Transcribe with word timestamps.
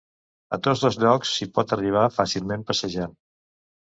A 0.55 0.57
tots 0.67 0.79
dos 0.85 0.95
llocs 1.03 1.33
s'hi 1.33 1.47
pot 1.57 1.73
arribar 1.77 2.05
fàcilment 2.15 2.65
passejant. 2.71 3.15